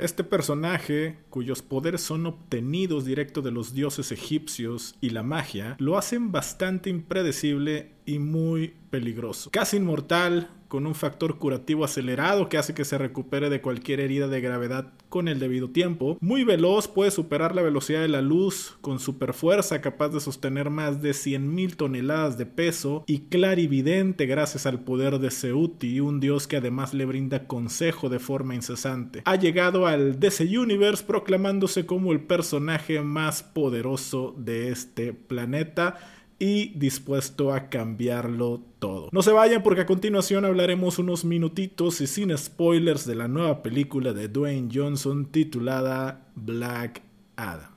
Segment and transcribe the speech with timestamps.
[0.00, 5.98] Este personaje, cuyos poderes son obtenidos directo de los dioses egipcios y la magia, lo
[5.98, 9.50] hacen bastante impredecible y muy peligroso.
[9.50, 14.28] Casi inmortal, con un factor curativo acelerado que hace que se recupere de cualquier herida
[14.28, 16.16] de gravedad con el debido tiempo.
[16.20, 20.70] Muy veloz, puede superar la velocidad de la luz con super fuerza, capaz de sostener
[20.70, 26.46] más de 100.000 toneladas de peso y clarividente gracias al poder de Seuti, un dios
[26.46, 29.22] que además le brinda consejo de forma incesante.
[29.24, 35.98] Ha llegado al DC Universe proclamándose como el personaje más poderoso de este planeta
[36.40, 39.10] y dispuesto a cambiarlo todo.
[39.12, 43.62] No se vayan porque a continuación hablaremos unos minutitos y sin spoilers de la nueva
[43.62, 47.02] película de Dwayne Johnson titulada Black
[47.36, 47.70] Adam.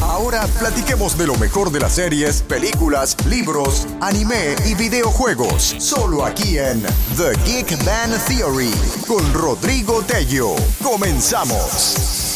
[0.00, 5.76] Ahora platiquemos de lo mejor de las series, películas, libros, anime y videojuegos.
[5.78, 6.82] Solo aquí en
[7.16, 8.70] The Geek Man Theory
[9.06, 10.54] con Rodrigo Tello.
[10.82, 12.33] Comenzamos.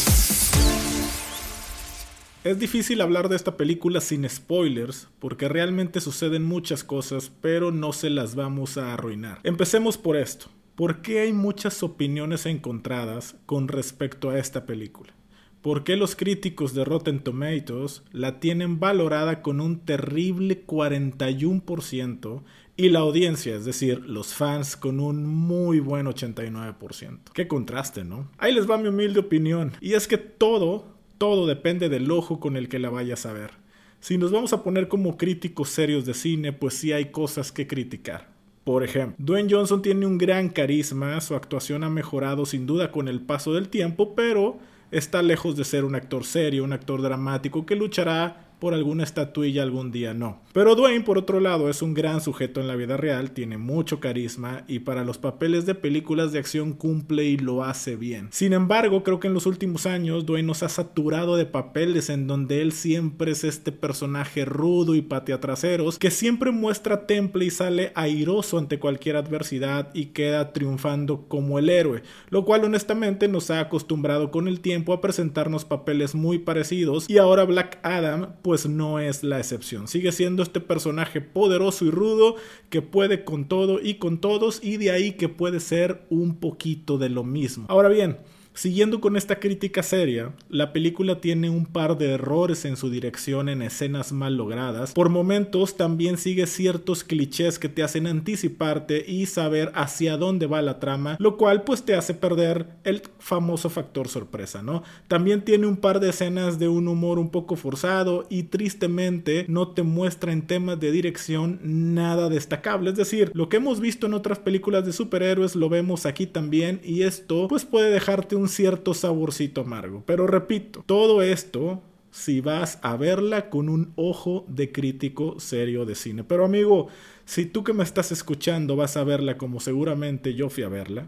[2.45, 7.91] Es difícil hablar de esta película sin spoilers, porque realmente suceden muchas cosas, pero no
[7.91, 9.41] se las vamos a arruinar.
[9.43, 10.45] Empecemos por esto.
[10.75, 15.13] ¿Por qué hay muchas opiniones encontradas con respecto a esta película?
[15.61, 22.43] ¿Por qué los críticos de Rotten Tomatoes la tienen valorada con un terrible 41%
[22.77, 27.19] y la audiencia, es decir, los fans, con un muy buen 89%?
[27.33, 28.31] Qué contraste, ¿no?
[28.37, 29.73] Ahí les va mi humilde opinión.
[29.81, 33.51] Y es que todo todo depende del ojo con el que la vayas a ver.
[33.99, 37.67] Si nos vamos a poner como críticos serios de cine, pues sí hay cosas que
[37.67, 38.29] criticar.
[38.63, 43.07] Por ejemplo, Dwayne Johnson tiene un gran carisma, su actuación ha mejorado sin duda con
[43.07, 44.57] el paso del tiempo, pero
[44.91, 49.63] está lejos de ser un actor serio, un actor dramático que luchará por alguna estatuilla
[49.63, 50.39] algún día no.
[50.53, 53.99] Pero Dwayne, por otro lado, es un gran sujeto en la vida real, tiene mucho
[53.99, 58.27] carisma y para los papeles de películas de acción cumple y lo hace bien.
[58.31, 62.27] Sin embargo, creo que en los últimos años Dwayne nos ha saturado de papeles en
[62.27, 67.49] donde él siempre es este personaje rudo y patea traseros que siempre muestra temple y
[67.49, 73.51] sale airoso ante cualquier adversidad y queda triunfando como el héroe, lo cual honestamente nos
[73.51, 78.67] ha acostumbrado con el tiempo a presentarnos papeles muy parecidos y ahora Black Adam pues
[78.67, 79.87] no es la excepción.
[79.87, 82.35] Sigue siendo este personaje poderoso y rudo
[82.71, 86.97] que puede con todo y con todos y de ahí que puede ser un poquito
[86.97, 87.67] de lo mismo.
[87.69, 88.17] Ahora bien,
[88.53, 93.47] Siguiendo con esta crítica seria, la película tiene un par de errores en su dirección
[93.47, 94.91] en escenas mal logradas.
[94.93, 100.61] Por momentos también sigue ciertos clichés que te hacen anticiparte y saber hacia dónde va
[100.61, 104.83] la trama, lo cual pues te hace perder el famoso factor sorpresa, ¿no?
[105.07, 109.69] También tiene un par de escenas de un humor un poco forzado y tristemente no
[109.69, 112.89] te muestra en temas de dirección nada destacable.
[112.89, 116.81] Es decir, lo que hemos visto en otras películas de superhéroes lo vemos aquí también
[116.83, 120.03] y esto pues puede dejarte un cierto saborcito amargo.
[120.05, 125.95] Pero repito, todo esto si vas a verla con un ojo de crítico serio de
[125.95, 126.23] cine.
[126.23, 126.87] Pero amigo,
[127.25, 131.07] si tú que me estás escuchando vas a verla como seguramente yo fui a verla,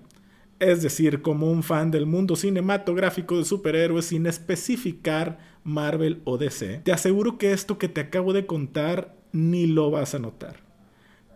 [0.59, 6.81] es decir, como un fan del mundo cinematográfico de superhéroes sin especificar Marvel o DC,
[6.84, 10.58] te aseguro que esto que te acabo de contar ni lo vas a notar.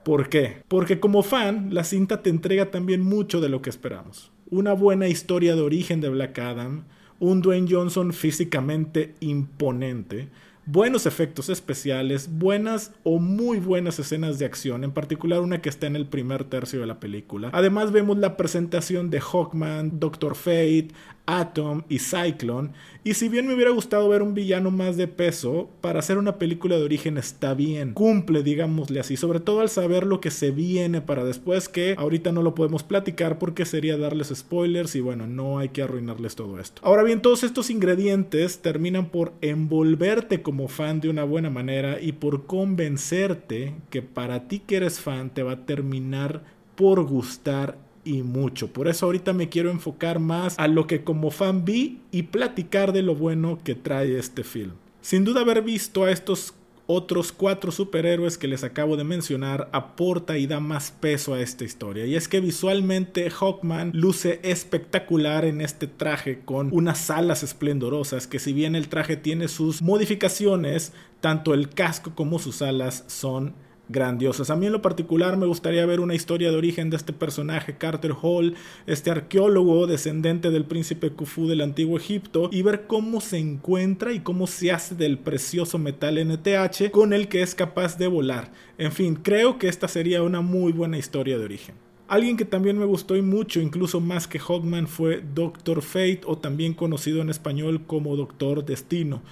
[0.03, 0.57] ¿Por qué?
[0.67, 5.07] Porque como fan, la cinta te entrega también mucho de lo que esperamos una buena
[5.07, 6.83] historia de origen de Black Adam,
[7.19, 10.29] un Dwayne Johnson físicamente imponente,
[10.65, 15.87] buenos efectos especiales, buenas o muy buenas escenas de acción, en particular una que está
[15.87, 17.49] en el primer tercio de la película.
[17.53, 20.89] Además vemos la presentación de Hawkman, Doctor Fate,
[21.25, 22.69] Atom y Cyclone.
[23.03, 26.37] Y si bien me hubiera gustado ver un villano más de peso, para hacer una
[26.37, 27.93] película de origen está bien.
[27.93, 29.17] Cumple, digámosle así.
[29.17, 32.83] Sobre todo al saber lo que se viene para después, que ahorita no lo podemos
[32.83, 36.81] platicar porque sería darles spoilers y bueno, no hay que arruinarles todo esto.
[36.83, 42.13] Ahora bien, todos estos ingredientes terminan por envolverte como fan de una buena manera y
[42.13, 46.43] por convencerte que para ti que eres fan te va a terminar
[46.75, 48.71] por gustar y mucho.
[48.71, 52.93] Por eso ahorita me quiero enfocar más a lo que como fan vi y platicar
[52.93, 54.73] de lo bueno que trae este film.
[55.01, 56.53] Sin duda haber visto a estos
[56.87, 61.63] otros cuatro superhéroes que les acabo de mencionar aporta y da más peso a esta
[61.63, 62.05] historia.
[62.05, 68.39] Y es que visualmente Hawkman luce espectacular en este traje con unas alas esplendorosas que
[68.39, 73.55] si bien el traje tiene sus modificaciones, tanto el casco como sus alas son
[73.89, 74.49] grandiosas.
[74.49, 77.77] A mí en lo particular me gustaría ver una historia de origen de este personaje,
[77.77, 78.55] Carter Hall,
[78.87, 84.19] este arqueólogo descendente del príncipe Khufu del antiguo Egipto, y ver cómo se encuentra y
[84.19, 88.51] cómo se hace del precioso metal NTH con el que es capaz de volar.
[88.77, 91.75] En fin, creo que esta sería una muy buena historia de origen.
[92.07, 96.37] Alguien que también me gustó y mucho, incluso más que Hawkman, fue Doctor Fate o
[96.37, 99.23] también conocido en español como Doctor Destino.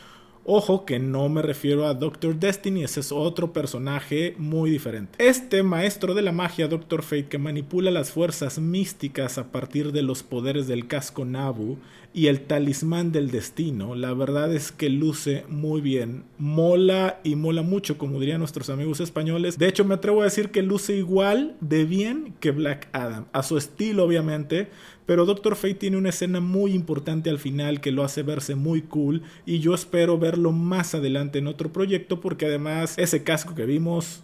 [0.46, 5.26] Ojo que no me refiero a Doctor Destiny, ese es otro personaje muy diferente.
[5.26, 10.02] Este maestro de la magia, Doctor Fate, que manipula las fuerzas místicas a partir de
[10.02, 11.78] los poderes del casco Nabu
[12.14, 17.64] y el talismán del destino, la verdad es que luce muy bien, mola y mola
[17.64, 19.58] mucho, como dirían nuestros amigos españoles.
[19.58, 23.42] De hecho, me atrevo a decir que luce igual de bien que Black Adam, a
[23.42, 24.68] su estilo obviamente,
[25.08, 28.84] pero Doctor Fate tiene una escena muy importante al final que lo hace verse muy
[28.84, 33.66] cool y yo espero verlo más adelante en otro proyecto porque además ese casco que
[33.66, 34.22] vimos,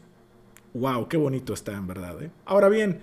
[0.75, 2.21] wow, qué bonito está en verdad.
[2.21, 2.29] ¿eh?
[2.45, 2.99] Ahora bien,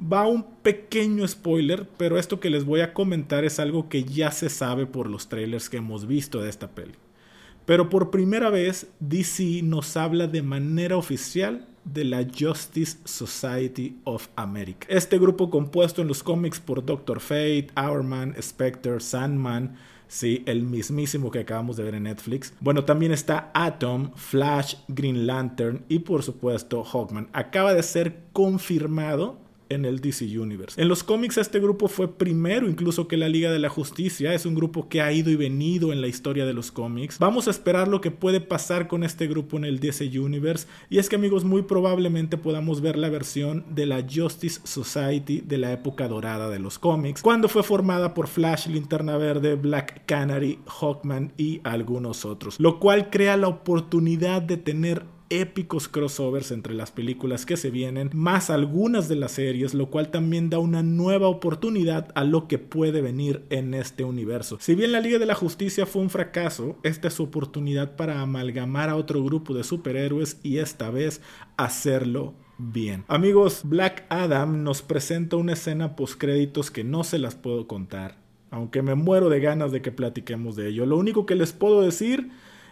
[0.00, 4.30] va un pequeño spoiler, pero esto que les voy a comentar es algo que ya
[4.30, 6.94] se sabe por los trailers que hemos visto de esta peli.
[7.66, 14.28] Pero por primera vez DC nos habla de manera oficial de la Justice Society of
[14.36, 14.86] America.
[14.88, 21.30] Este grupo compuesto en los cómics por Doctor Fate, Hourman, Spectre, Sandman, sí, el mismísimo
[21.30, 22.54] que acabamos de ver en Netflix.
[22.60, 27.28] Bueno, también está Atom, Flash, Green Lantern y por supuesto Hawkman.
[27.32, 30.80] Acaba de ser confirmado en el DC Universe.
[30.80, 34.46] En los cómics este grupo fue primero incluso que la Liga de la Justicia, es
[34.46, 37.18] un grupo que ha ido y venido en la historia de los cómics.
[37.18, 40.98] Vamos a esperar lo que puede pasar con este grupo en el DC Universe y
[40.98, 45.72] es que amigos muy probablemente podamos ver la versión de la Justice Society de la
[45.72, 51.32] época dorada de los cómics, cuando fue formada por Flash, Linterna Verde, Black Canary, Hawkman
[51.36, 57.46] y algunos otros, lo cual crea la oportunidad de tener épicos crossovers entre las películas
[57.46, 62.10] que se vienen, más algunas de las series, lo cual también da una nueva oportunidad
[62.14, 64.58] a lo que puede venir en este universo.
[64.60, 68.20] Si bien la Liga de la Justicia fue un fracaso, esta es su oportunidad para
[68.20, 71.20] amalgamar a otro grupo de superhéroes y esta vez
[71.56, 73.04] hacerlo bien.
[73.08, 78.18] Amigos, Black Adam nos presenta una escena post créditos que no se las puedo contar,
[78.50, 80.86] aunque me muero de ganas de que platiquemos de ello.
[80.86, 82.30] Lo único que les puedo decir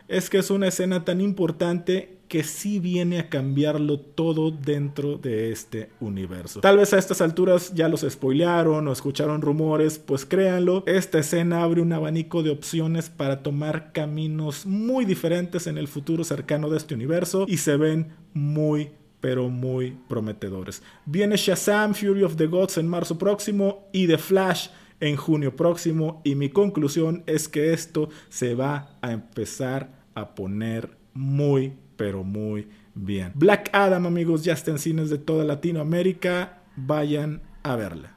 [0.08, 5.52] es que es una escena tan importante que sí viene a cambiarlo todo dentro de
[5.52, 6.60] este universo.
[6.60, 11.62] Tal vez a estas alturas ya los spoilearon o escucharon rumores, pues créanlo, esta escena
[11.62, 16.78] abre un abanico de opciones para tomar caminos muy diferentes en el futuro cercano de
[16.78, 20.82] este universo y se ven muy pero muy prometedores.
[21.04, 24.68] Viene Shazam Fury of the Gods en marzo próximo y The Flash
[25.00, 30.96] en junio próximo y mi conclusión es que esto se va a empezar a poner
[31.12, 33.32] muy pero muy bien.
[33.34, 36.58] Black Adam, amigos, ya está en cines de toda Latinoamérica.
[36.76, 38.16] Vayan a verla.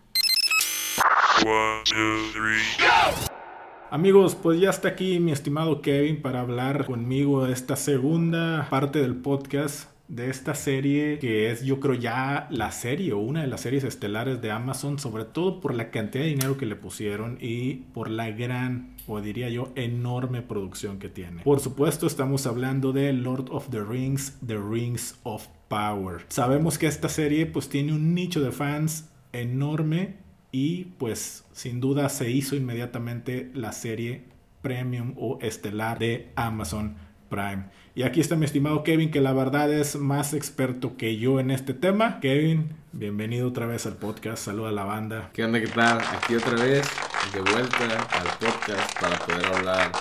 [3.91, 8.99] Amigos, pues ya está aquí mi estimado Kevin para hablar conmigo de esta segunda parte
[8.99, 13.47] del podcast de esta serie que es yo creo ya la serie o una de
[13.47, 17.37] las series estelares de Amazon, sobre todo por la cantidad de dinero que le pusieron
[17.39, 21.43] y por la gran o diría yo enorme producción que tiene.
[21.43, 26.25] Por supuesto estamos hablando de Lord of the Rings, The Rings of Power.
[26.29, 30.15] Sabemos que esta serie pues tiene un nicho de fans enorme
[30.51, 34.23] y pues sin duda se hizo inmediatamente la serie
[34.63, 36.95] premium o estelar de Amazon
[37.29, 37.65] Prime.
[37.95, 41.51] Y aquí está mi estimado Kevin, que la verdad es más experto que yo en
[41.51, 42.19] este tema.
[42.19, 44.43] Kevin, bienvenido otra vez al podcast.
[44.43, 45.29] Saluda a la banda.
[45.33, 45.59] ¿Qué onda?
[45.59, 45.99] ¿Qué tal?
[45.99, 46.89] Aquí otra vez,
[47.33, 49.91] de vuelta al podcast para poder hablar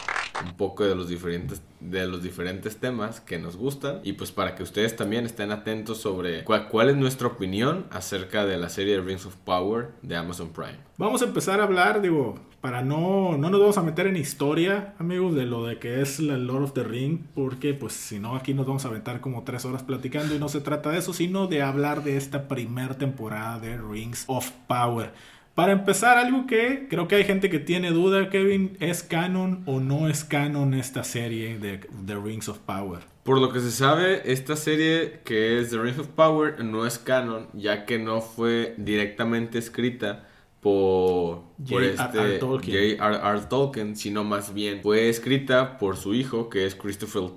[0.45, 4.55] un poco de los diferentes de los diferentes temas que nos gustan y pues para
[4.55, 9.01] que ustedes también estén atentos sobre cuál, cuál es nuestra opinión acerca de la serie
[9.01, 10.79] Rings of Power de Amazon Prime.
[10.97, 14.95] Vamos a empezar a hablar, digo, para no, no nos vamos a meter en historia,
[14.99, 18.35] amigos, de lo de que es la Lord of the Ring, porque pues si no
[18.35, 21.13] aquí nos vamos a aventar como tres horas platicando y no se trata de eso,
[21.13, 25.13] sino de hablar de esta primera temporada de Rings of Power.
[25.55, 29.81] Para empezar, algo que creo que hay gente que tiene duda, Kevin, ¿es canon o
[29.81, 33.01] no es canon esta serie de The Rings of Power?
[33.25, 36.99] Por lo que se sabe, esta serie que es The Rings of Power no es
[36.99, 40.29] canon, ya que no fue directamente escrita
[40.61, 43.41] por, por este J.R.R.
[43.49, 47.31] Tolkien, sino más bien fue escrita por su hijo, que es Christopher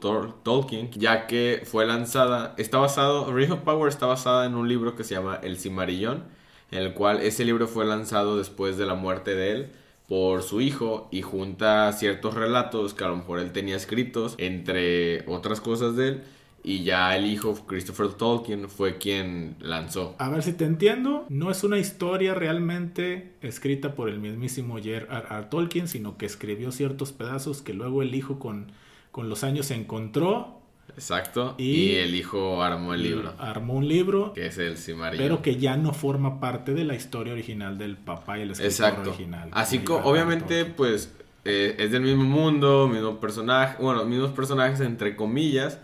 [0.44, 4.96] Tolkien, ya que fue lanzada, está basado, Ring of Power está basada en un libro
[4.96, 6.24] que se llama El Cimarillón,
[6.72, 9.72] en el cual ese libro fue lanzado después de la muerte de él
[10.08, 15.24] por su hijo y junta ciertos relatos que a lo mejor él tenía escritos, entre
[15.30, 16.24] otras cosas de él,
[16.64, 20.16] y ya el hijo, Christopher Tolkien, fue quien lanzó.
[20.20, 25.46] A ver si te entiendo, no es una historia realmente escrita por el mismísimo J.R.R.
[25.50, 28.72] Tolkien, sino que escribió ciertos pedazos que luego el hijo con,
[29.12, 30.62] con los años encontró
[30.96, 31.56] Exacto.
[31.58, 33.34] Y, el hijo armó el libro.
[33.38, 34.34] Armó un libro.
[34.34, 35.26] Que es el Simarillion.
[35.26, 38.72] Pero que ya no forma parte de la historia original del papá y el escritor
[38.72, 39.10] Exacto.
[39.12, 39.50] original.
[39.52, 41.14] Así que obviamente pues
[41.46, 45.80] eh, es del mismo mundo, mismo personaje, bueno, mismos personajes entre comillas.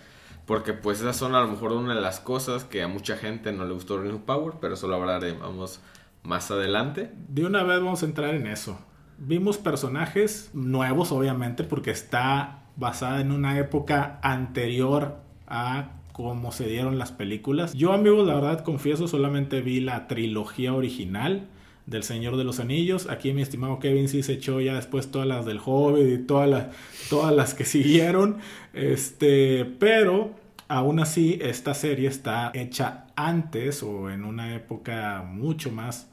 [0.48, 3.52] Porque pues esas son a lo mejor una de las cosas que a mucha gente
[3.52, 5.82] no le gustó Ring Power, pero eso lo hablaremos
[6.24, 7.12] más adelante.
[7.28, 8.80] De una vez vamos a entrar en eso.
[9.18, 16.98] Vimos personajes nuevos, obviamente, porque está basada en una época anterior a cómo se dieron
[16.98, 17.74] las películas.
[17.74, 21.50] Yo, amigos, la verdad, confieso, solamente vi la trilogía original
[21.88, 23.10] del Señor de los Anillos.
[23.10, 26.48] Aquí mi estimado Kevin sí se echó ya después todas las del Hobbit y todas
[26.48, 26.68] las,
[27.10, 28.38] todas las que siguieron.
[28.74, 30.36] Este, pero
[30.68, 36.08] aún así esta serie está hecha antes o en una época mucho más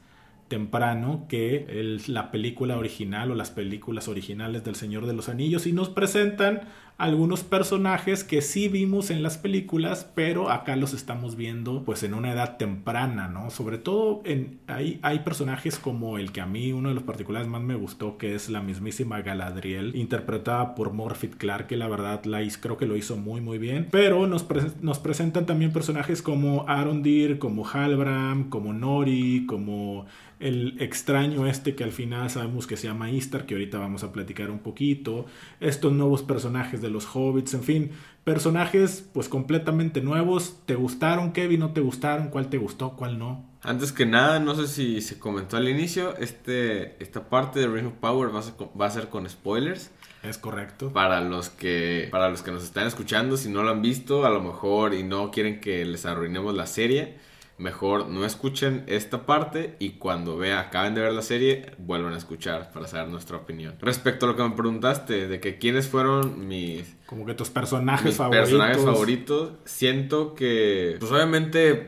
[0.47, 5.73] temprano que la película original o las películas originales del Señor de los Anillos y
[5.73, 6.61] nos presentan
[6.97, 12.13] algunos personajes que sí vimos en las películas, pero acá los estamos viendo pues en
[12.13, 13.49] una edad temprana, ¿no?
[13.49, 17.49] Sobre todo en, hay, hay personajes como el que a mí uno de los particulares
[17.49, 22.23] más me gustó, que es la mismísima Galadriel, interpretada por Morphy Clark, que la verdad
[22.23, 24.45] la creo que lo hizo muy muy bien, pero nos,
[24.81, 30.05] nos presentan también personajes como Arondir, como Halbram, como Nori, como
[30.39, 34.11] el extraño este que al final sabemos que se llama Istar, que ahorita vamos a
[34.11, 35.25] platicar un poquito,
[35.59, 37.91] estos nuevos personajes de los hobbits, en fin,
[38.23, 40.59] personajes pues completamente nuevos.
[40.65, 41.61] ¿Te gustaron, Kevin?
[41.61, 42.29] ¿No te gustaron?
[42.29, 42.95] ¿Cuál te gustó?
[42.97, 43.45] ¿Cuál no?
[43.61, 47.87] Antes que nada, no sé si se comentó al inicio, este, esta parte de Ring
[47.87, 49.91] of Power va a, ser, va a ser con spoilers.
[50.21, 50.91] Es correcto.
[50.91, 54.29] Para los que para los que nos están escuchando, si no lo han visto, a
[54.29, 57.17] lo mejor y no quieren que les arruinemos la serie,
[57.57, 62.17] mejor no escuchen esta parte y cuando vea, acaben de ver la serie, vuelvan a
[62.17, 63.75] escuchar para saber nuestra opinión.
[63.79, 66.95] Respecto a lo que me preguntaste, de que quiénes fueron mis...
[67.05, 68.49] Como que tus personajes favoritos.
[68.49, 71.87] personajes favoritos, siento que, pues obviamente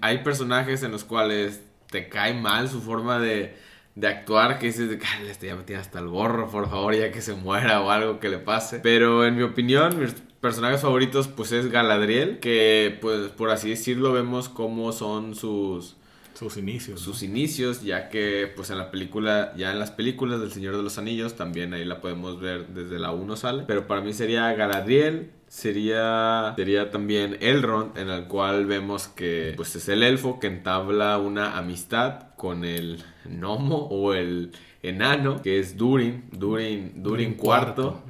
[0.00, 3.56] hay personajes en los cuales te cae mal su forma de,
[3.96, 4.98] de actuar, que dices,
[5.28, 8.20] este ya me tiene hasta el gorro, por favor, ya que se muera o algo
[8.20, 8.78] que le pase.
[8.80, 9.98] Pero en mi opinión,
[10.40, 15.96] personajes favoritos pues es Galadriel, que pues por así decirlo vemos cómo son sus
[16.40, 17.00] sus inicios.
[17.00, 20.82] Sus inicios, ya que pues en la película, ya en las películas del Señor de
[20.82, 23.64] los Anillos, también ahí la podemos ver desde la 1 sale.
[23.66, 29.76] Pero para mí sería Galadriel, sería, sería también Elrond, en el cual vemos que pues
[29.76, 35.76] es el elfo que entabla una amistad con el gnomo o el enano, que es
[35.76, 38.02] Durin, Durin, Durin, cuarto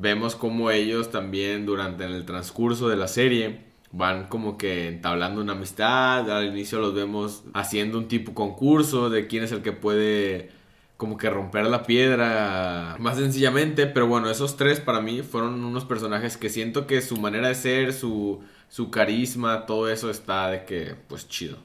[0.00, 5.52] vemos como ellos también durante el transcurso de la serie van como que entablando una
[5.52, 6.30] amistad.
[6.30, 10.50] Al inicio los vemos haciendo un tipo concurso de quién es el que puede
[10.96, 13.86] como que romper la piedra más sencillamente.
[13.86, 17.54] Pero bueno, esos tres para mí fueron unos personajes que siento que su manera de
[17.54, 21.56] ser, su, su carisma, todo eso está de que pues chido.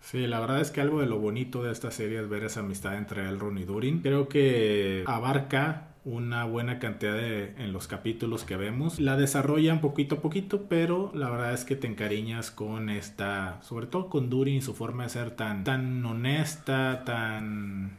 [0.00, 2.60] Sí, la verdad es que algo de lo bonito de esta serie es ver esa
[2.60, 4.00] amistad entre Elrond y Durin.
[4.00, 9.00] Creo que abarca una buena cantidad de, en los capítulos que vemos.
[9.00, 13.86] La desarrollan poquito a poquito, pero la verdad es que te encariñas con esta, sobre
[13.86, 17.96] todo con Durin y su forma de ser tan, tan honesta, tan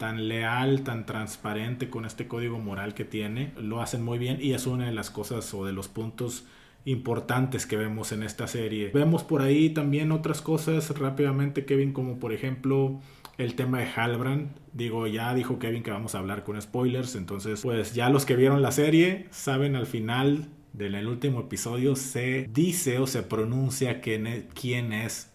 [0.00, 4.54] tan leal, tan transparente con este código moral que tiene, lo hacen muy bien y
[4.54, 6.46] es una de las cosas o de los puntos
[6.86, 8.90] importantes que vemos en esta serie.
[8.94, 12.98] Vemos por ahí también otras cosas rápidamente, Kevin, como por ejemplo
[13.40, 14.50] el tema de Halbrand.
[14.72, 18.36] Digo, ya dijo Kevin que vamos a hablar con spoilers, entonces pues ya los que
[18.36, 24.26] vieron la serie saben al final del último episodio se dice o se pronuncia quién
[24.26, 25.32] es, quién es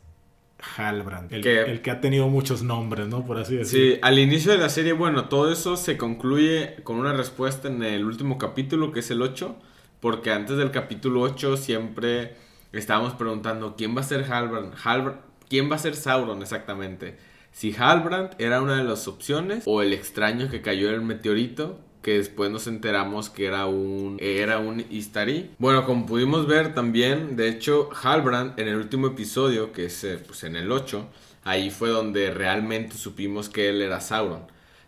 [0.78, 3.26] Halbrand, el que, el que ha tenido muchos nombres, ¿no?
[3.26, 3.96] Por así decirlo.
[3.96, 7.84] Sí, al inicio de la serie, bueno, todo eso se concluye con una respuesta en
[7.84, 9.56] el último capítulo, que es el 8,
[10.00, 12.36] porque antes del capítulo 8 siempre
[12.72, 15.20] estábamos preguntando quién va a ser Halbrand, Halbrand
[15.50, 17.18] quién va a ser Sauron exactamente
[17.56, 21.80] si Halbrand era una de las opciones o el extraño que cayó en el meteorito
[22.02, 25.52] que después nos enteramos que era un era un Istari.
[25.58, 30.18] Bueno, como pudimos ver también, de hecho, Halbrand en el último episodio, que es eh,
[30.18, 31.08] pues, en el 8,
[31.46, 34.42] ahí fue donde realmente supimos que él era Sauron.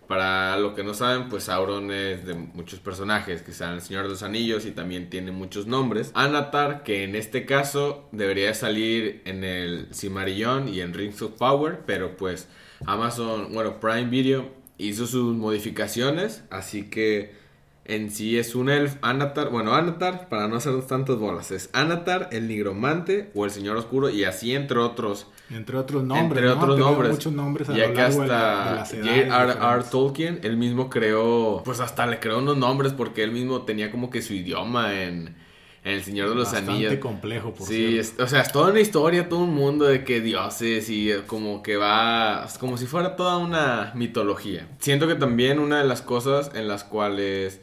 [0.07, 4.03] Para lo que no saben, pues Sauron es de muchos personajes, que sean el Señor
[4.03, 6.11] de los Anillos y también tiene muchos nombres.
[6.13, 11.81] Anatar, que en este caso debería salir en el Cimarillón y en Rings of Power,
[11.85, 12.47] pero pues
[12.85, 17.35] Amazon, bueno, Prime Video hizo sus modificaciones, así que
[17.83, 22.29] en sí es un elf Anatar, bueno, Anatar, para no hacer tantas bolas, es Anatar,
[22.31, 25.27] el nigromante o el Señor Oscuro y así entre otros.
[25.49, 26.43] Entre otros nombres.
[26.43, 27.11] Entre otros nombres.
[27.11, 29.83] Muchos nombres a ya que hasta J.R.R.
[29.89, 34.09] Tolkien, él mismo creó, pues hasta le creó unos nombres porque él mismo tenía como
[34.09, 35.35] que su idioma en,
[35.83, 36.95] en El Señor de los Bastante Anillos.
[36.97, 40.89] complejo, por Sí, o sea, es toda una historia, todo un mundo de que dioses
[40.89, 44.67] y como que va, como si fuera toda una mitología.
[44.79, 47.61] Siento que también una de las cosas en las cuales,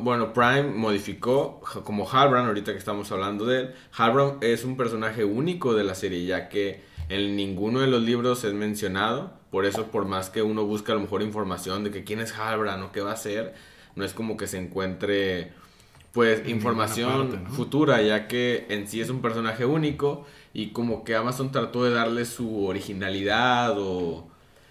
[0.00, 5.24] bueno, Prime modificó, como Halbrand, ahorita que estamos hablando de él, Halbrand es un personaje
[5.24, 9.32] único de la serie, ya que en ninguno de los libros es mencionado.
[9.50, 12.32] Por eso, por más que uno busque a lo mejor información de que quién es
[12.32, 13.54] Halbrand o qué va a hacer,
[13.96, 15.52] no es como que se encuentre
[16.12, 21.52] pues información futura, ya que en sí es un personaje único y como que Amazon
[21.52, 24.26] trató de darle su originalidad o,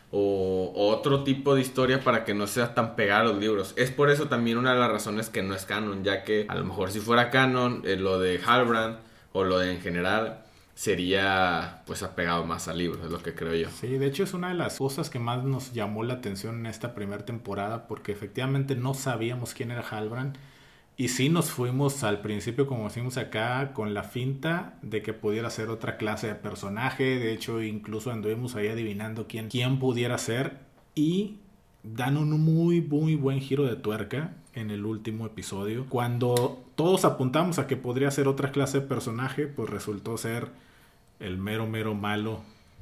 [0.09, 3.73] otro tipo de historia para que no sea tan pegada a los libros.
[3.75, 6.55] Es por eso también una de las razones que no es canon, ya que a
[6.55, 8.97] lo mejor si fuera canon, eh, lo de Halbrand
[9.33, 10.46] o lo de en general
[10.77, 13.67] sería pues apegado más al libro, es lo que creo yo.
[13.71, 16.67] Sí, de hecho es una de las cosas que más nos llamó la atención en
[16.67, 20.37] esta primera temporada porque efectivamente no sabíamos quién era Halbrand
[20.95, 25.49] y sí nos fuimos al principio, como decimos acá, con la finta de que pudiera
[25.49, 27.17] ser otra clase de personaje.
[27.17, 30.57] De hecho, incluso anduvimos ahí adivinando quién, quién pudiera ser.
[30.95, 31.37] Y
[31.83, 35.85] dan un muy, muy buen giro de tuerca en el último episodio.
[35.87, 40.49] Cuando todos apuntamos a que podría ser otra clase de personaje, pues resultó ser
[41.19, 42.41] el mero, mero malo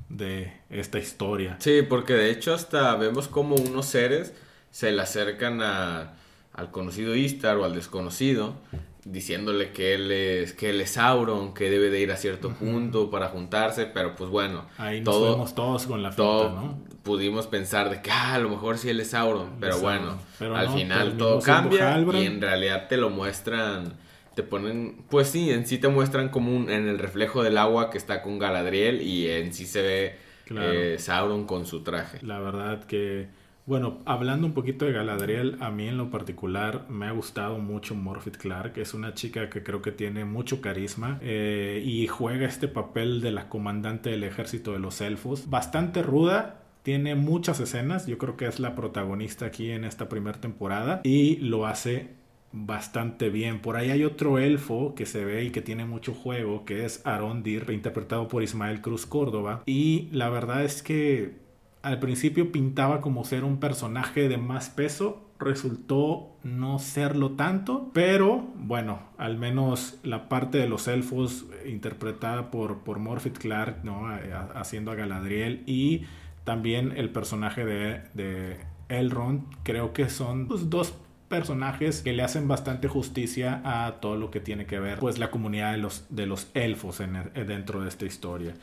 [0.10, 1.58] de esta historia.
[1.60, 4.34] Sí, porque de hecho hasta vemos como unos seres
[4.72, 6.13] se le acercan a
[6.56, 8.56] al conocido Istar o al desconocido,
[9.04, 13.10] diciéndole que él es que él es Sauron, que debe de ir a cierto punto
[13.12, 16.80] para juntarse, pero pues bueno, ahí nos todo, todos con la finta, ¿no?
[17.04, 20.70] Pudimos pensar de que ah, a lo mejor sí él es Sauron, pero bueno, al
[20.70, 23.94] final todo cambia y en realidad te lo muestran
[24.36, 27.89] te ponen, pues sí, en sí te muestran como un, en el reflejo del agua
[27.89, 30.15] que está con Galadriel y en sí se ve
[30.50, 32.20] eh, Sauron con su traje.
[32.22, 33.27] La verdad que
[33.65, 37.96] bueno, hablando un poquito de Galadriel, a mí en lo particular me ha gustado mucho
[37.96, 38.77] Morphy Clark.
[38.77, 43.32] Es una chica que creo que tiene mucho carisma eh, y juega este papel de
[43.32, 45.50] la comandante del ejército de los elfos.
[45.50, 50.39] Bastante ruda, tiene muchas escenas, yo creo que es la protagonista aquí en esta primera
[50.39, 52.10] temporada y lo hace
[52.55, 53.62] bastante bien.
[53.62, 57.05] Por ahí hay otro elfo que se ve y que tiene mucho juego, que es
[57.05, 59.61] Arondir, interpretado por Ismael Cruz Córdoba.
[59.65, 61.35] Y la verdad es que
[61.83, 68.48] al principio pintaba como ser un personaje de más peso, resultó no serlo tanto, pero
[68.55, 74.07] bueno, al menos la parte de los elfos interpretada por, por Morphet Clark, ¿no?
[74.55, 76.05] haciendo a Galadriel y
[76.46, 80.94] también el personaje de, Elrond, creo que son los dos
[81.27, 85.31] personajes que le hacen bastante justicia a todo lo que tiene que ver pues la
[85.31, 88.53] comunidad de los, de los elfos en, dentro de esta historia.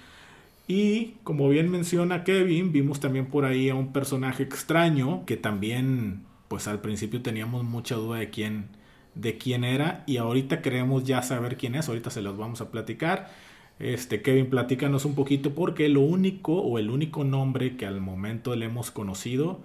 [0.69, 6.23] Y como bien menciona Kevin, vimos también por ahí a un personaje extraño que también,
[6.49, 8.67] pues al principio teníamos mucha duda de quién,
[9.15, 12.71] de quién era y ahorita queremos ya saber quién es, ahorita se los vamos a
[12.71, 13.31] platicar.
[13.81, 18.55] Este, Kevin, platícanos un poquito porque lo único o el único nombre que al momento
[18.55, 19.61] le hemos conocido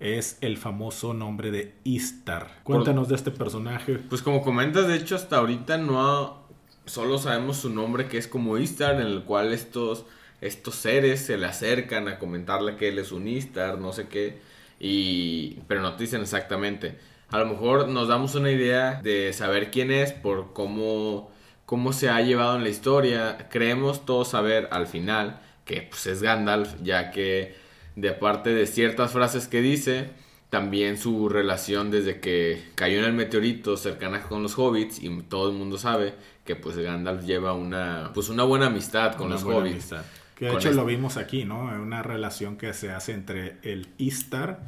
[0.00, 2.60] es el famoso nombre de Istar.
[2.64, 3.98] Cuéntanos de este personaje.
[4.08, 6.46] Pues como comentas, de hecho hasta ahorita no
[6.84, 10.04] solo sabemos su nombre que es como Istar, en el cual estos
[10.40, 14.38] estos seres se le acercan a comentarle que él es un Istar, no sé qué,
[14.78, 16.98] y, pero no te dicen exactamente.
[17.30, 21.30] A lo mejor nos damos una idea de saber quién es por cómo,
[21.64, 23.48] cómo se ha llevado en la historia.
[23.50, 27.56] Creemos todos saber al final que pues, es Gandalf, ya que
[27.96, 30.10] de parte de ciertas frases que dice,
[30.50, 35.50] también su relación desde que cayó en el meteorito cercana con los hobbits y todo
[35.50, 39.94] el mundo sabe que pues Gandalf lleva una pues una buena amistad con los hobbits.
[40.36, 41.60] Que de hecho lo vimos aquí, ¿no?
[41.60, 44.60] Una relación que se hace entre el Istar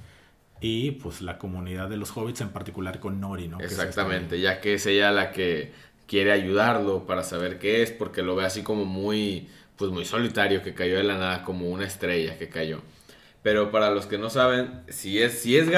[0.60, 3.60] y pues la comunidad de los hobbits, en particular con Nori, ¿no?
[3.60, 5.72] Exactamente, ya que es ella la que
[6.06, 10.62] quiere ayudarlo para saber qué es, porque lo ve así como muy, pues muy solitario,
[10.62, 12.80] que cayó de la nada, como una estrella que cayó.
[13.42, 15.68] Pero para los que no saben, si es, si es,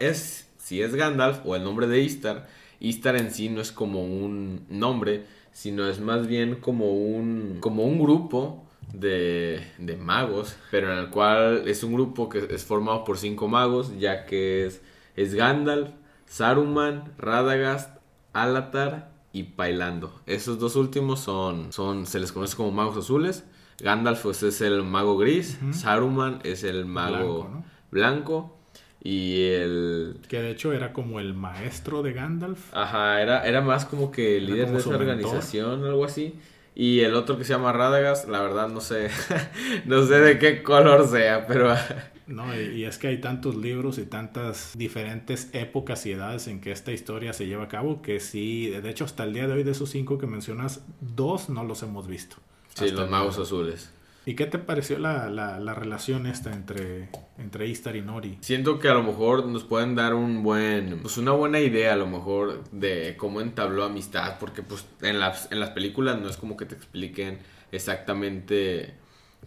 [0.00, 2.46] es, si es Gandalf o el nombre de Istar,
[2.80, 7.84] Istar en sí no es como un nombre, sino es más bien como un, como
[7.84, 13.04] un grupo de, de, magos, pero en el cual es un grupo que es formado
[13.04, 14.80] por cinco magos, ya que es,
[15.16, 15.90] es Gandalf,
[16.26, 17.98] Saruman, Radagast,
[18.32, 20.12] Alatar y Pailando.
[20.26, 23.44] Esos dos últimos son, son, se les conoce como magos azules.
[23.80, 28.56] Gandalf pues, es el mago gris, Saruman es el mago blanco,
[29.02, 30.20] y el...
[30.28, 32.74] Que de hecho era como el maestro de Gandalf.
[32.74, 36.34] Ajá, era, era más como que el líder de esa organización, algo así.
[36.74, 39.10] Y el otro que se llama Radagast, la verdad no sé,
[39.86, 41.74] no sé de qué color sea, pero
[42.28, 46.72] No, y, es que hay tantos libros y tantas diferentes épocas y edades en que
[46.72, 49.62] esta historia se lleva a cabo que sí, de hecho hasta el día de hoy
[49.62, 52.36] de esos cinco que mencionas, dos no los hemos visto.
[52.78, 53.90] Sí, los magos azules.
[54.28, 58.36] ¿Y qué te pareció la, la, relación esta entre, entre Istar y Nori?
[58.42, 61.96] Siento que a lo mejor nos pueden dar un buen, pues una buena idea a
[61.96, 66.36] lo mejor de cómo entabló amistad, porque pues en las, en las películas no es
[66.36, 67.38] como que te expliquen
[67.72, 68.96] exactamente,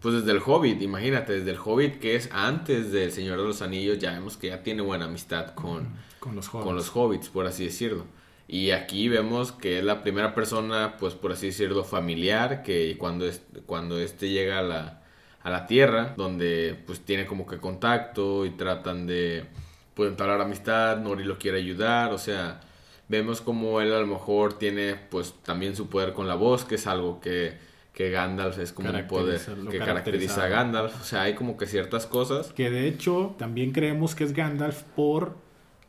[0.02, 3.62] pues desde el Hobbit, imagínate, desde el Hobbit que es antes del Señor de los
[3.62, 5.90] Anillos, ya vemos que ya tiene buena amistad con,
[6.20, 8.08] con, los, con los hobbits, por así decirlo.
[8.52, 13.26] Y aquí vemos que es la primera persona, pues por así decirlo, familiar, que cuando,
[13.26, 15.04] es, cuando este llega a la,
[15.42, 19.46] a la Tierra, donde pues tiene como que contacto y tratan de
[19.94, 22.60] pues entablar amistad, Nori lo quiere ayudar, o sea,
[23.08, 26.76] vemos como él a lo mejor tiene pues también su poder con la voz, que
[26.76, 27.58] es algo que,
[27.94, 31.68] que Gandalf es como un poder que caracteriza a Gandalf, o sea, hay como que
[31.68, 32.52] ciertas cosas.
[32.52, 35.38] Que de hecho también creemos que es Gandalf por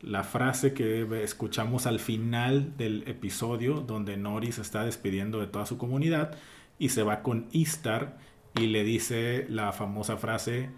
[0.03, 5.65] la frase que escuchamos al final del episodio donde Nori se está despidiendo de toda
[5.65, 6.37] su comunidad
[6.77, 8.17] y se va con Istar
[8.59, 10.69] y le dice la famosa frase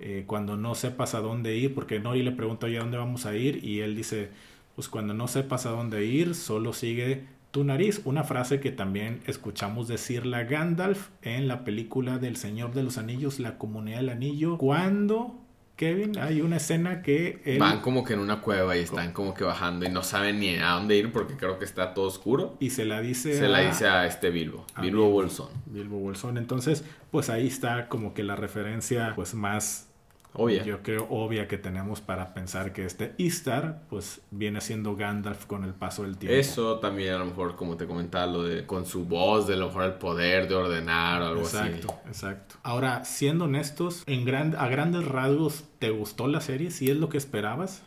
[0.00, 3.26] eh, cuando no sepas a dónde ir, porque Nori le pregunta oye, ¿a dónde vamos
[3.26, 3.64] a ir?
[3.64, 4.30] Y él dice,
[4.74, 8.02] pues cuando no sepas a dónde ir, solo sigue tu nariz.
[8.04, 13.40] Una frase que también escuchamos decirla Gandalf en la película del Señor de los Anillos,
[13.40, 15.43] la comunidad del anillo, cuando
[15.76, 17.56] Kevin, hay una escena que...
[17.58, 20.54] Van como que en una cueva y están como que bajando y no saben ni
[20.56, 22.56] a dónde ir porque creo que está todo oscuro.
[22.60, 25.48] Y se la dice Se la dice a este Bilbo, Bilbo Bolsón.
[25.66, 26.38] Bilbo Bolsón.
[26.38, 29.88] Entonces, pues ahí está como que la referencia pues más
[30.36, 30.64] Obvia.
[30.64, 35.62] Yo creo obvia que tenemos para pensar que este Istar, pues viene siendo Gandalf con
[35.62, 36.36] el paso del tiempo.
[36.36, 39.56] Eso también a lo mejor, como te comentaba, lo de con su voz, de a
[39.56, 41.56] lo mejor el poder de ordenar o algo así.
[41.56, 42.56] Exacto, exacto.
[42.64, 46.72] Ahora, siendo honestos, en gran, a grandes rasgos, ¿te gustó la serie?
[46.72, 47.82] ¿Si es lo que esperabas?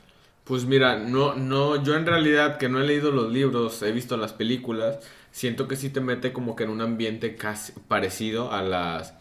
[0.46, 4.16] Pues mira, no, no, yo en realidad que no he leído los libros, he visto
[4.16, 5.00] las películas,
[5.32, 9.14] siento que sí te mete como que en un ambiente casi parecido a las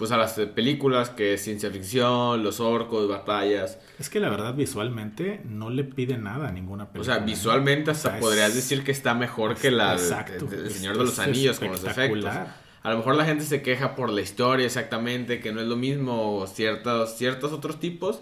[0.00, 3.78] pues a las películas que es ciencia ficción, los orcos, batallas.
[3.98, 7.16] Es que la verdad visualmente no le pide nada a ninguna película.
[7.16, 11.18] O sea, visualmente hasta podrías decir que está mejor que la del Señor de los
[11.18, 12.34] Anillos con los efectos.
[12.82, 15.76] A lo mejor la gente se queja por la historia exactamente, que no es lo
[15.76, 18.20] mismo ciertos, ciertos otros tipos,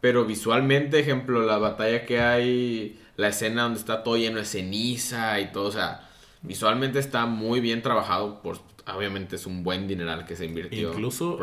[0.00, 5.38] pero visualmente, ejemplo, la batalla que hay, la escena donde está todo lleno de ceniza
[5.38, 6.08] y todo, o sea,
[6.42, 8.58] visualmente está muy bien trabajado por
[8.94, 10.90] obviamente es un buen dineral que se invirtió.
[10.90, 11.38] Incluso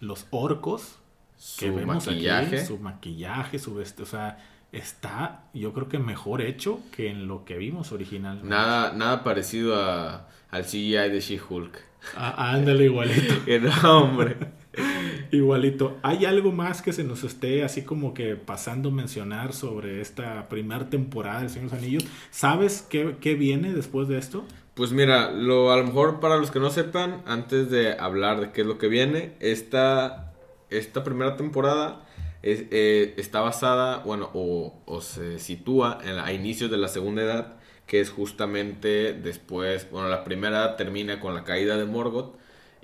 [0.00, 0.98] los orcos
[1.36, 2.64] su que vemos maquillaje.
[2.64, 4.38] su maquillaje, su vestido, o sea,
[4.72, 8.48] está yo creo que mejor hecho que en lo que vimos originalmente.
[8.48, 11.78] Nada, nada parecido a, al CGI de She-Hulk.
[12.16, 13.34] Ah, ándale igualito.
[13.82, 14.36] no, hombre.
[15.30, 15.98] Igualito.
[16.02, 20.48] ¿Hay algo más que se nos esté así como que pasando a mencionar sobre esta
[20.48, 22.04] primera temporada de Señor de los Anillos?
[22.30, 24.44] ¿Sabes qué, qué viene después de esto?
[24.74, 28.52] Pues mira, lo, a lo mejor para los que no sepan, antes de hablar de
[28.52, 30.32] qué es lo que viene, esta,
[30.70, 32.06] esta primera temporada
[32.44, 38.00] eh, está basada, bueno, o, se sitúa en a inicios de la segunda edad, que
[38.00, 42.37] es justamente después, bueno, la primera termina con la caída de Morgoth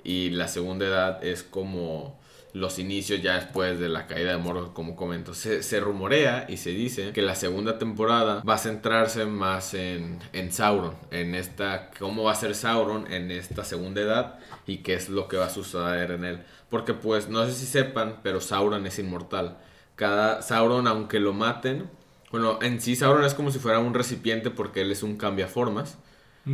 [0.05, 2.17] y la segunda edad es como
[2.53, 5.33] los inicios ya después de la caída de Morgoth, como comento.
[5.33, 10.53] Se, rumorea y se dice que la segunda temporada va a centrarse más en, en
[10.53, 15.09] Sauron, en esta, cómo va a ser Sauron en esta segunda edad y qué es
[15.09, 16.43] lo que va a suceder en él.
[16.69, 19.57] Porque pues, no sé si sepan, pero Sauron es inmortal.
[19.95, 21.89] Cada Sauron, aunque lo maten,
[22.31, 25.97] bueno, en sí Sauron es como si fuera un recipiente porque él es un cambiaformas.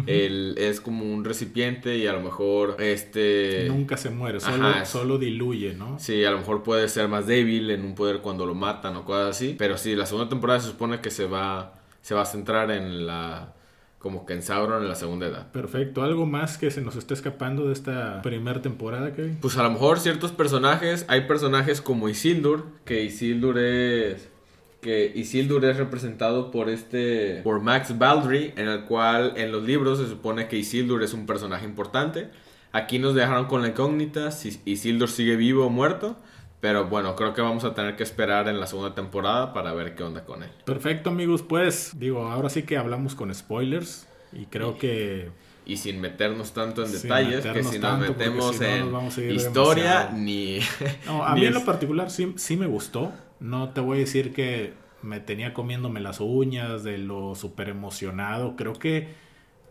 [0.06, 3.65] Él es como un recipiente y a lo mejor este...
[3.67, 5.99] Nunca se muere, solo, solo diluye, ¿no?
[5.99, 9.04] Sí, a lo mejor puede ser más débil en un poder cuando lo matan o
[9.04, 9.56] cosas así.
[9.58, 13.06] Pero sí, la segunda temporada se supone que se va, se va a centrar en
[13.06, 13.54] la...
[13.99, 15.51] Como que en Sauron en la segunda edad.
[15.51, 16.01] Perfecto.
[16.01, 19.38] ¿Algo más que se nos esté escapando de esta primera temporada, Kevin?
[19.39, 21.06] Pues a lo mejor ciertos personajes.
[21.08, 24.31] Hay personajes como Isildur, que Isildur es
[24.82, 30.00] que Isildur es representado por este por Max Baldry, en el cual en los libros
[30.00, 32.30] se supone que Isildur es un personaje importante.
[32.72, 36.17] Aquí nos dejaron con la incógnita si Isildur sigue vivo o muerto.
[36.62, 39.96] Pero bueno, creo que vamos a tener que esperar en la segunda temporada para ver
[39.96, 40.52] qué onda con él.
[40.63, 41.41] Perfecto, amigos.
[41.41, 44.08] Pues digo, ahora sí que hablamos con spoilers.
[44.32, 45.30] Y creo que
[45.65, 50.60] y sin meternos tanto en detalles, que si nos metemos en historia, ni...
[51.08, 53.12] a mí en lo particular sí, sí me gustó.
[53.41, 58.56] No te voy a decir que me tenía comiéndome las uñas de lo súper emocionado.
[58.56, 59.10] Creo que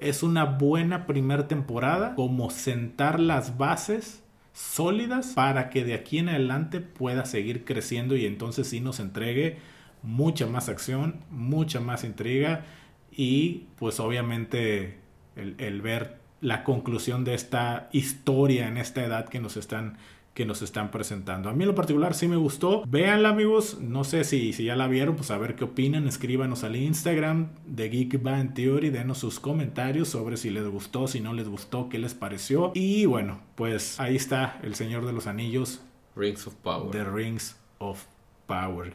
[0.00, 6.30] es una buena primera temporada como sentar las bases sólidas para que de aquí en
[6.30, 9.58] adelante pueda seguir creciendo y entonces sí nos entregue
[10.02, 12.64] mucha más acción, mucha más intriga
[13.12, 14.98] y pues obviamente
[15.36, 19.98] el, ver la conclusión de esta historia en esta edad que nos están
[20.40, 21.50] que nos están presentando.
[21.50, 22.82] A mí en lo particular sí me gustó.
[22.88, 26.64] Véanla amigos, no sé si, si ya la vieron, pues a ver qué opinan, escríbanos
[26.64, 31.34] al Instagram de Geek Band Theory, denos sus comentarios sobre si les gustó, si no
[31.34, 32.72] les gustó, qué les pareció.
[32.74, 35.82] Y bueno, pues ahí está El Señor de los Anillos.
[36.16, 36.90] Rings of Power.
[36.90, 38.02] The Rings of
[38.46, 38.94] Power.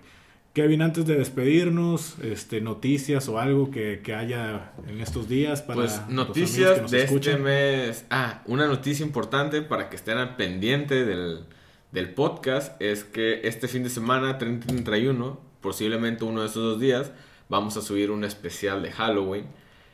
[0.55, 6.01] Kevin, antes de despedirnos, este, noticias o algo que, haya en estos días para pues
[6.07, 8.05] noticias de este mes.
[8.09, 11.41] Ah, una noticia importante para que estén al pendiente del,
[11.91, 16.63] del podcast es que este fin de semana, 30 y 31, posiblemente uno de esos
[16.63, 17.11] dos días,
[17.49, 19.47] vamos a subir un especial de Halloween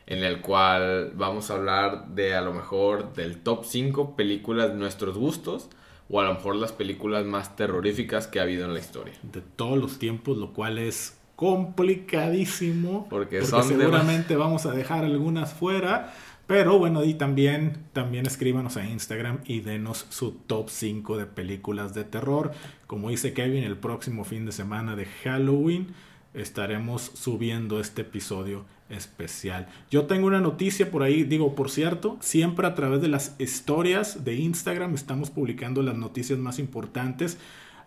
[0.05, 4.75] en el cual vamos a hablar de a lo mejor del top 5 películas de
[4.75, 5.69] nuestros gustos
[6.11, 9.13] o a lo mejor las películas más terroríficas que ha habido en la historia.
[9.23, 13.07] De todos los tiempos, lo cual es complicadísimo.
[13.09, 16.13] Porque, seguramente vamos a dejar algunas fuera.
[16.47, 21.93] Pero bueno, y también, también escríbanos a Instagram y denos su top 5 de películas
[21.93, 22.51] de terror.
[22.87, 25.93] Como dice Kevin, el próximo fin de semana de Halloween
[26.33, 29.67] estaremos subiendo este episodio especial.
[29.89, 34.23] Yo tengo una noticia por ahí, digo, por cierto, siempre a través de las historias
[34.23, 37.37] de Instagram estamos publicando las noticias más importantes.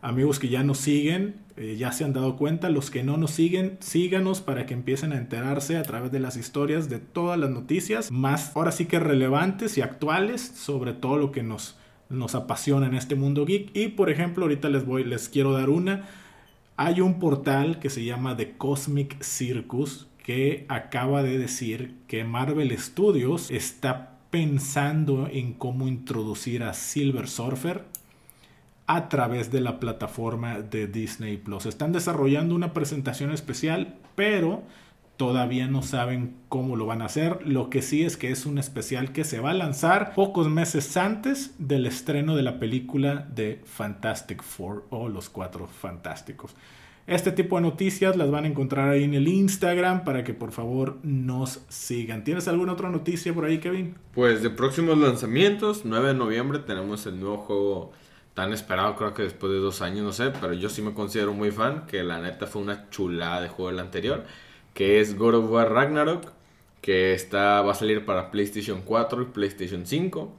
[0.02, 3.30] Amigos que ya nos siguen, eh, ya se han dado cuenta, los que no nos
[3.30, 7.48] siguen, síganos para que empiecen a enterarse a través de las historias de todas las
[7.48, 11.78] noticias más, ahora sí que relevantes y actuales sobre todo lo que nos,
[12.10, 13.74] nos apasiona en este mundo geek.
[13.74, 16.06] Y por ejemplo, ahorita les voy, les quiero dar una.
[16.76, 22.76] Hay un portal que se llama The Cosmic Circus que acaba de decir que Marvel
[22.78, 27.84] Studios está pensando en cómo introducir a Silver Surfer
[28.86, 31.66] a través de la plataforma de Disney Plus.
[31.66, 34.62] Están desarrollando una presentación especial, pero
[35.18, 37.46] todavía no saben cómo lo van a hacer.
[37.46, 40.96] Lo que sí es que es un especial que se va a lanzar pocos meses
[40.96, 46.56] antes del estreno de la película de Fantastic Four o Los Cuatro Fantásticos.
[47.06, 50.52] Este tipo de noticias las van a encontrar ahí en el Instagram para que por
[50.52, 52.24] favor nos sigan.
[52.24, 53.94] ¿Tienes alguna otra noticia por ahí, Kevin?
[54.14, 57.92] Pues de próximos lanzamientos, 9 de noviembre tenemos el nuevo juego
[58.32, 61.34] tan esperado, creo que después de dos años, no sé, pero yo sí me considero
[61.34, 64.24] muy fan, que la neta fue una chulada de juego el anterior,
[64.72, 66.32] que es God of War Ragnarok,
[66.80, 70.32] que está, va a salir para PlayStation 4 y PlayStation 5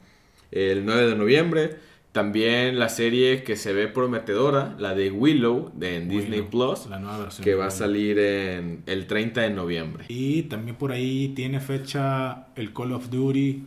[0.51, 1.75] el 9 de noviembre.
[2.15, 7.17] También la serie que se ve prometedora, la de Willow de Disney Plus, la nueva
[7.17, 10.05] versión que va a salir en el 30 de noviembre.
[10.07, 13.63] Y también por ahí tiene fecha el Call of Duty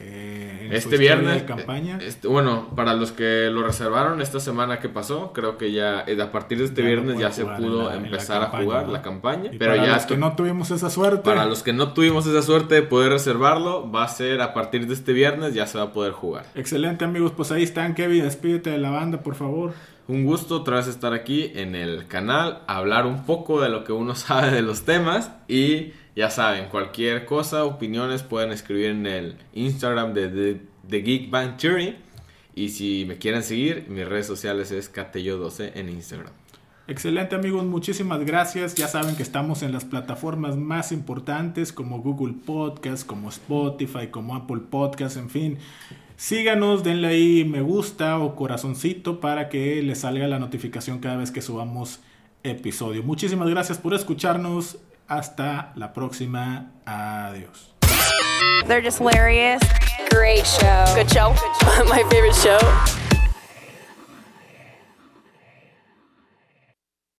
[0.00, 1.98] eh, este viernes, campaña.
[2.00, 6.20] Este, bueno, para los que lo reservaron esta semana que pasó, creo que ya eh,
[6.20, 9.50] a partir de este viernes ya se pudo empezar a jugar la campaña.
[9.58, 11.22] pero para ya los que no tuvimos esa suerte.
[11.22, 14.86] Para los que no tuvimos esa suerte de poder reservarlo, va a ser a partir
[14.86, 16.46] de este viernes ya se va a poder jugar.
[16.54, 19.72] Excelente amigos, pues ahí están Kevin, despídete de la banda por favor.
[20.06, 23.92] Un gusto otra vez estar aquí en el canal, hablar un poco de lo que
[23.92, 29.36] uno sabe de los temas y ya saben, cualquier cosa, opiniones pueden escribir en el
[29.52, 31.94] Instagram de The, Geek Band Theory.
[32.56, 36.32] Y si me quieren seguir, mis redes sociales es Catello12 en Instagram.
[36.88, 38.74] Excelente amigos, muchísimas gracias.
[38.74, 44.34] Ya saben que estamos en las plataformas más importantes como Google Podcast, como Spotify, como
[44.34, 45.58] Apple Podcast, en fin.
[46.16, 51.30] Síganos, denle ahí me gusta o corazoncito para que les salga la notificación cada vez
[51.30, 52.00] que subamos
[52.42, 53.04] episodio.
[53.04, 54.78] Muchísimas gracias por escucharnos.
[55.08, 56.70] Hasta la próxima.
[56.84, 57.72] Adiós.
[58.66, 59.62] They're just hilarious.
[60.10, 60.84] Great show.
[60.94, 61.30] Good show.
[61.88, 62.58] My favorite show.